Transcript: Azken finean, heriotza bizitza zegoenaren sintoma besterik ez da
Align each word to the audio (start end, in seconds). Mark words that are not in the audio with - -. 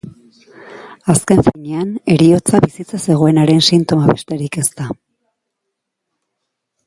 Azken 1.13 1.41
finean, 1.47 1.91
heriotza 2.13 2.61
bizitza 2.65 3.01
zegoenaren 3.11 3.63
sintoma 3.67 4.09
besterik 4.15 4.59
ez 4.63 4.67
da 4.79 4.87